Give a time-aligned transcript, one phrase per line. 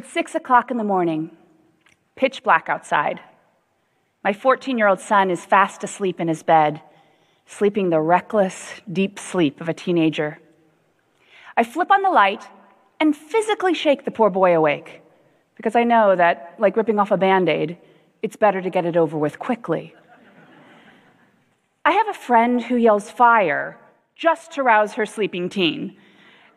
[0.00, 1.30] It's six o'clock in the morning,
[2.16, 3.20] pitch black outside.
[4.24, 6.80] My 14 year old son is fast asleep in his bed,
[7.44, 10.38] sleeping the reckless, deep sleep of a teenager.
[11.54, 12.48] I flip on the light
[12.98, 15.02] and physically shake the poor boy awake
[15.54, 17.76] because I know that, like ripping off a band aid,
[18.22, 19.94] it's better to get it over with quickly.
[21.84, 23.76] I have a friend who yells fire
[24.16, 25.94] just to rouse her sleeping teen,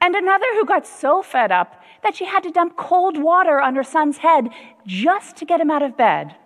[0.00, 3.74] and another who got so fed up that she had to dump cold water on
[3.74, 4.50] her son's head
[4.86, 6.36] just to get him out of bed.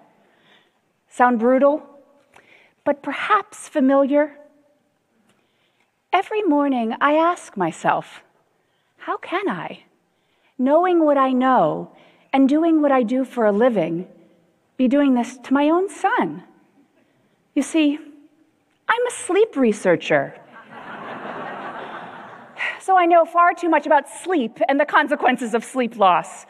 [1.08, 1.82] Sound brutal?
[2.84, 4.36] But perhaps familiar?
[6.12, 8.22] Every morning I ask myself,
[8.98, 9.84] how can I,
[10.58, 11.92] knowing what I know
[12.32, 14.06] and doing what I do for a living,
[14.76, 16.44] be doing this to my own son?
[17.54, 17.98] You see,
[18.88, 20.34] I'm a sleep researcher.
[22.82, 26.46] So I know far too much about sleep and the consequences of sleep loss.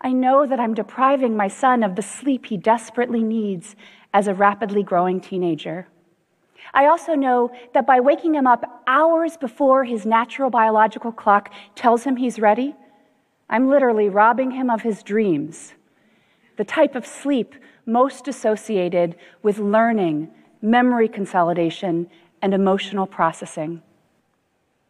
[0.00, 3.74] I know that I'm depriving my son of the sleep he desperately needs
[4.14, 5.88] as a rapidly growing teenager.
[6.72, 12.04] I also know that by waking him up hours before his natural biological clock tells
[12.04, 12.76] him he's ready,
[13.48, 15.74] I'm literally robbing him of his dreams,
[16.58, 20.30] the type of sleep most associated with learning,
[20.62, 22.08] memory consolidation,
[22.40, 23.82] and emotional processing.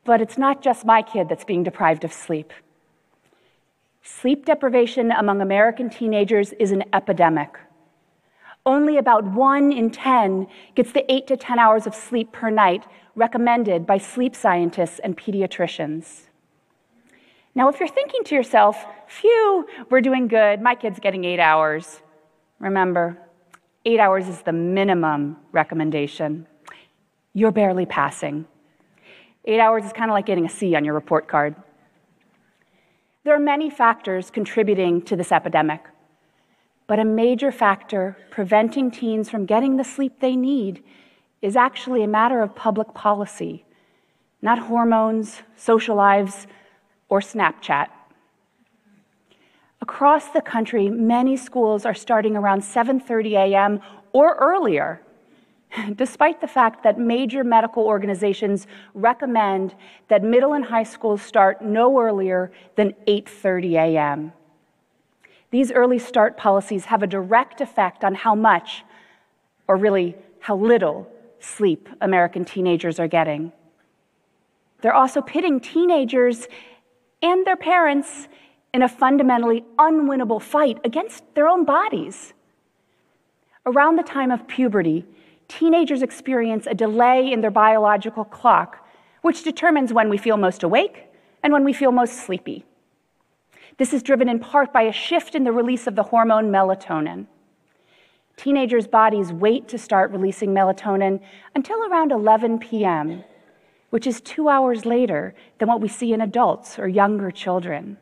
[0.05, 2.53] But it's not just my kid that's being deprived of sleep.
[4.03, 7.59] Sleep deprivation among American teenagers is an epidemic.
[8.67, 12.85] Only about one in 10 gets the 8 to 10 hours of sleep per night
[13.15, 16.23] recommended by sleep scientists and pediatricians.
[17.55, 22.01] Now, if you're thinking to yourself, phew, we're doing good, my kid's getting eight hours,
[22.59, 23.19] remember,
[23.85, 26.47] eight hours is the minimum recommendation.
[27.35, 28.47] You're barely passing.
[29.51, 31.57] Eight hours is kind of like getting a C on your report card.
[33.25, 35.81] There are many factors contributing to this epidemic,
[36.87, 40.85] but a major factor preventing teens from getting the sleep they need
[41.43, 43.65] is actually a matter of public policy,
[44.41, 46.47] not hormones, social lives,
[47.09, 47.89] or Snapchat.
[49.81, 53.81] Across the country, many schools are starting around 7:30 a.m.
[54.13, 55.03] or earlier
[55.95, 59.75] despite the fact that major medical organizations recommend
[60.09, 64.33] that middle and high schools start no earlier than 8:30 a.m.
[65.51, 68.85] These early start policies have a direct effect on how much
[69.67, 71.11] or really how little
[71.41, 73.53] sleep American teenagers are getting.
[74.81, 76.49] They're also pitting teenagers
[77.23, 78.29] and their parents
[78.73, 82.33] in a fundamentally unwinnable fight against their own bodies.
[83.67, 85.05] Around the time of puberty,
[85.51, 88.87] teenagers experience a delay in their biological clock,
[89.23, 91.07] which determines when we feel most awake
[91.43, 92.65] and when we feel most sleepy.
[93.77, 97.27] This is driven in part by a shift in the release of the hormone melatonin.
[98.37, 101.21] Teenagers' bodies wait to start releasing melatonin
[101.55, 103.25] until around 11 p.m.,
[103.91, 107.99] which is two hours later than what we see in adults or younger children.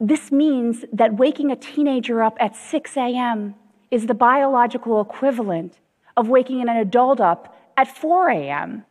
[0.00, 3.54] This means that waking a teenager up at 6 a.m
[3.90, 5.78] is the biological equivalent
[6.16, 8.84] of waking an adult up at 4 a.m.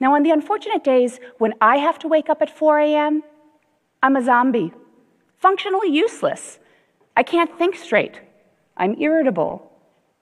[0.00, 3.22] Now, on the unfortunate days when I have to wake up at 4 a.m.,
[4.02, 4.72] I'm a zombie,
[5.38, 6.58] functionally useless.
[7.16, 8.20] I can't think straight.
[8.76, 9.72] I'm irritable,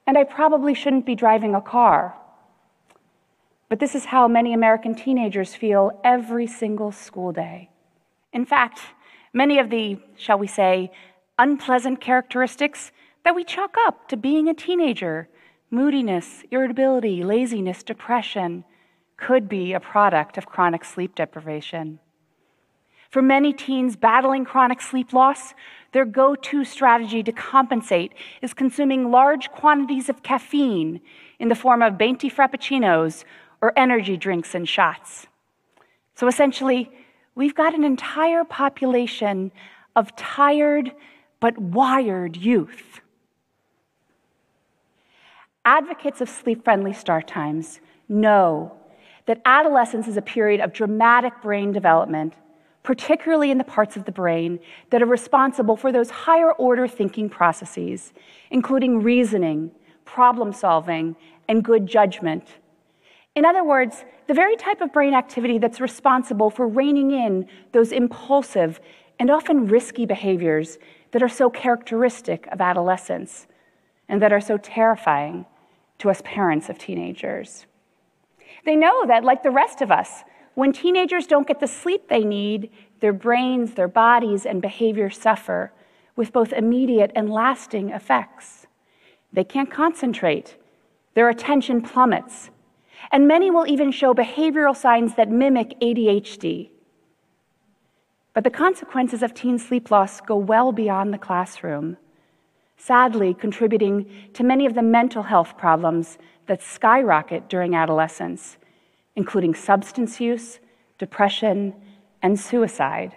[0.07, 2.17] and I probably shouldn't be driving a car.
[3.69, 7.69] But this is how many American teenagers feel every single school day.
[8.33, 8.81] In fact,
[9.33, 10.91] many of the, shall we say,
[11.39, 12.93] unpleasant characteristics
[13.27, 15.29] that we chalk up to being a teenager
[15.69, 18.65] moodiness, irritability, laziness, depression
[19.17, 21.99] could be a product of chronic sleep deprivation.
[23.11, 25.55] For many teens battling chronic sleep loss,
[25.91, 31.01] their go to strategy to compensate is consuming large quantities of caffeine
[31.41, 33.25] in the form of venti frappuccinos
[33.61, 35.27] or energy drinks and shots.
[36.15, 36.93] So essentially,
[37.35, 39.51] we've got an entire population
[39.97, 40.93] of tired
[41.41, 43.01] but wired youth
[45.67, 48.73] Advocates of sleep friendly start times know
[49.27, 52.35] that adolescence is a period of dramatic brain development,
[52.85, 54.61] particularly in the parts of the brain
[54.91, 58.13] that are responsible for those higher order thinking processes,
[58.53, 59.73] including reasoning,
[60.05, 61.17] problem solving,
[61.49, 62.45] and good judgment.
[63.35, 67.91] In other words, the very type of brain activity that's responsible for reining in those
[67.91, 68.79] impulsive
[69.19, 70.79] and often risky behaviors
[71.11, 73.49] that are so characteristic of adolescence
[74.09, 75.45] and that are so terrifying
[75.99, 77.67] to us parents of teenagers.
[78.65, 80.25] They know that, like the rest of us,
[80.57, 82.71] When teenagers don't get the sleep they need,
[83.01, 85.71] their brains, their bodies, and behavior suffer
[86.17, 88.67] with both immediate and lasting effects.
[89.31, 90.57] They can't concentrate,
[91.13, 92.49] their attention plummets,
[93.13, 96.71] and many will even show behavioral signs that mimic ADHD.
[98.33, 101.99] But the consequences of teen sleep loss go well beyond the classroom,
[102.77, 108.57] sadly, contributing to many of the mental health problems that skyrocket during adolescence
[109.17, 110.61] including substance use,
[110.99, 111.75] depression,
[112.23, 113.17] and suicide.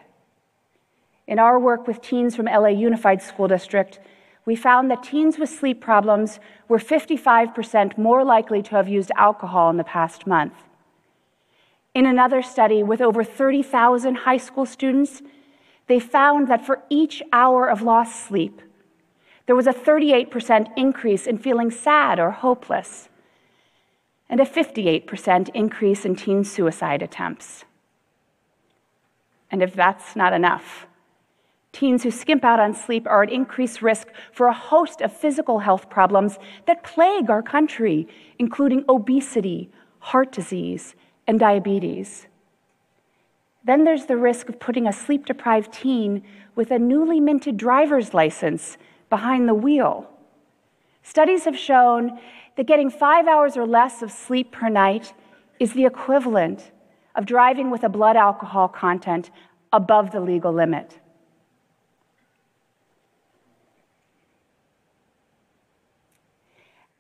[1.28, 4.00] In our work with teens from LA Unified School District,
[4.46, 9.70] we found that teens with sleep problems were 55% more likely to have used alcohol
[9.70, 10.54] in the past month.
[11.94, 15.22] In another study with over 30,000 high school students,
[15.88, 18.62] they found that for each hour of lost sleep,
[19.50, 23.10] there was a 38% increase in feeling sad or hopeless
[24.30, 27.66] and a 58% increase in teen suicide attempts.
[29.50, 30.86] And if that's not enough,
[31.72, 35.58] teens who skimp out on sleep are at increased risk for a host of physical
[35.58, 36.38] health problems
[36.68, 38.08] that plague our country,
[38.38, 40.94] including obesity, heart disease,
[41.26, 42.28] and diabetes.
[43.64, 46.22] Then there's the risk of putting a sleep deprived teen
[46.54, 48.78] with a newly minted driver's license
[49.10, 50.10] behind the wheel.
[51.04, 52.20] Studies have shown
[52.56, 55.14] that getting five hours or less of sleep per night
[55.60, 56.72] is the equivalent
[57.16, 59.30] of driving with a blood alcohol content
[59.74, 61.00] above the legal limit.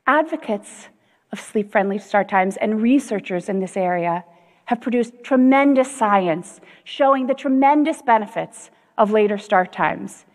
[0.07, 0.89] Advocates
[1.31, 4.25] of sleep friendly start times and researchers in this area
[4.65, 10.25] have produced tremendous science showing the tremendous benefits of later start times.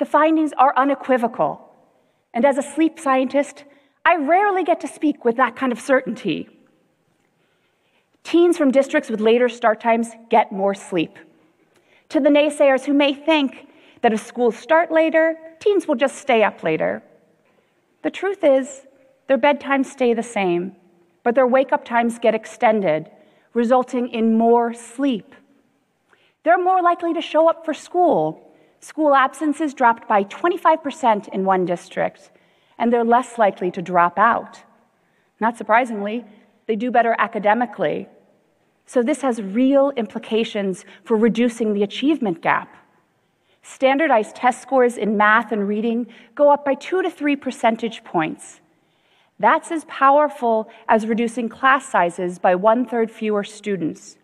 [0.00, 1.60] The findings are unequivocal.
[2.32, 3.64] And as a sleep scientist,
[4.02, 6.48] I rarely get to speak with that kind of certainty.
[8.24, 11.18] Teens from districts with later start times get more sleep.
[12.08, 13.68] To the naysayers who may think
[14.00, 17.02] that if schools start later, teens will just stay up later.
[18.02, 18.86] The truth is,
[19.26, 20.76] their bedtimes stay the same,
[21.24, 23.10] but their wake up times get extended,
[23.52, 25.34] resulting in more sleep.
[26.42, 28.49] They're more likely to show up for school.
[28.80, 32.30] School absences dropped by 25% in one district,
[32.78, 34.62] and they're less likely to drop out.
[35.38, 36.24] Not surprisingly,
[36.66, 38.08] they do better academically.
[38.86, 42.74] So, this has real implications for reducing the achievement gap.
[43.62, 48.60] Standardized test scores in math and reading go up by two to three percentage points.
[49.38, 54.16] That's as powerful as reducing class sizes by one third fewer students,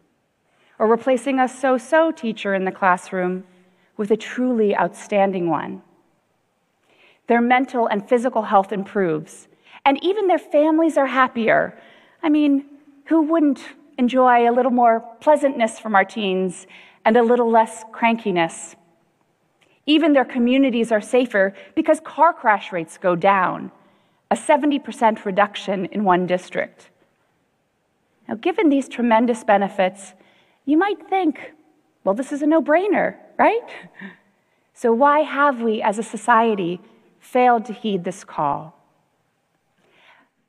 [0.79, 3.45] or replacing a so so teacher in the classroom
[3.97, 5.83] with a truly outstanding one.
[7.27, 9.49] Their mental and physical health improves,
[9.85, 11.79] and even their families are happier.
[12.23, 12.67] I mean,
[13.07, 13.61] who wouldn't
[13.99, 16.67] enjoy a little more pleasantness from our teens
[17.05, 18.77] and a little less crankiness?
[19.87, 23.71] Even their communities are safer because car crash rates go down,
[24.31, 26.91] a 70% reduction in one district.
[28.29, 30.15] Now, given these tremendous benefits,
[30.65, 31.53] you might think,
[32.03, 33.69] well, this is a no brainer, right?
[34.75, 36.81] So, why have we as a society
[37.27, 38.75] failed to heed this call.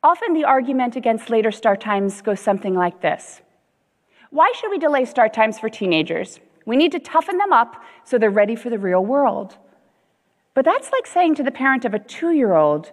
[0.04, 3.42] Often the argument against later start times goes something like this
[4.30, 6.40] Why should we delay start times for teenagers?
[6.66, 9.58] We need to toughen them up so they're ready for the real world.
[10.54, 12.92] But that's like saying to the parent of a two year old,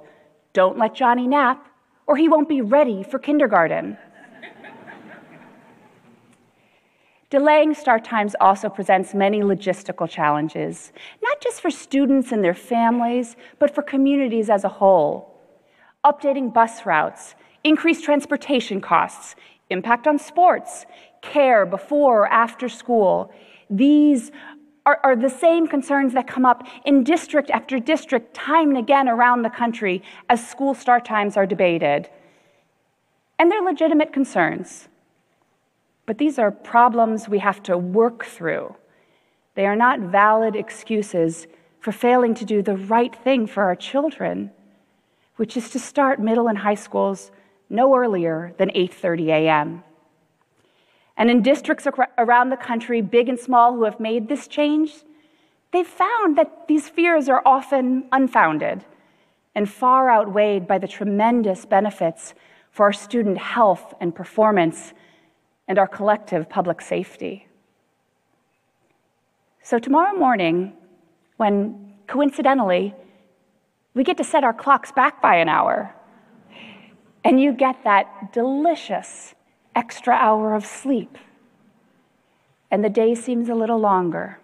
[0.52, 1.66] Don't let Johnny nap,
[2.06, 3.98] or he won't be ready for kindergarten.
[7.34, 13.34] Delaying start times also presents many logistical challenges, not just for students and their families,
[13.58, 15.34] but for communities as a whole.
[16.04, 19.34] Updating bus routes, increased transportation costs,
[19.68, 20.86] impact on sports,
[21.22, 23.32] care before or after school.
[23.68, 24.30] These
[24.86, 29.08] are, are, the same concerns that come up in district after district, time and again
[29.08, 32.08] around the country as school start times are debated.
[33.40, 34.86] And they're legitimate concerns.
[36.06, 38.74] But these are problems we have to work through.
[39.54, 41.46] They are not valid excuses
[41.80, 44.50] for failing to do the right thing for our children,
[45.36, 47.30] which is to start middle and high schools
[47.70, 49.84] no earlier than 8:30 a.m.
[51.16, 51.86] And in districts
[52.18, 55.04] around the country, big and small, who have made this change,
[55.72, 58.84] they've found that these fears are often unfounded
[59.54, 62.34] and far outweighed by the tremendous benefits
[62.70, 64.92] for our student health and performance
[65.66, 67.48] and our collective public safety.
[69.62, 70.74] So, tomorrow morning,
[71.36, 72.94] when coincidentally
[73.94, 75.94] we get to set our clocks back by an hour,
[77.24, 79.34] and you get that delicious
[79.74, 81.16] extra hour of sleep,
[82.70, 84.38] and the day seems a little longer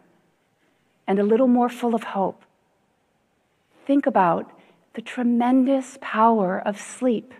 [1.07, 2.45] and a little more full of hope,
[3.85, 4.51] think about
[4.95, 7.35] the tremendous power of sleep.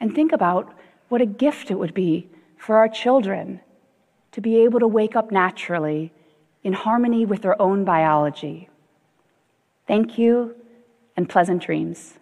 [0.00, 0.72] And think about
[1.08, 2.28] what a gift it would be
[2.58, 3.60] for our children
[4.32, 6.12] to be able to wake up naturally
[6.62, 8.68] in harmony with their own biology.
[9.86, 10.54] Thank you
[11.16, 12.18] and pleasant dreams.